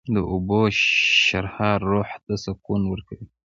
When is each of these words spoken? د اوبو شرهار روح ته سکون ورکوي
د 0.13 0.15
اوبو 0.31 0.61
شرهار 1.25 1.79
روح 1.91 2.09
ته 2.25 2.33
سکون 2.43 2.81
ورکوي 2.87 3.25